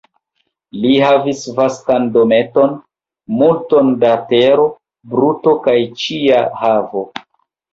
Li 0.85 0.93
havis 1.01 1.41
vastan 1.59 2.07
dometon, 2.15 2.73
multon 3.41 3.93
da 4.05 4.15
tero, 4.33 4.67
bruto 5.13 5.55
kaj 5.69 5.77
ĉia 6.01 6.41
havo. 6.65 7.07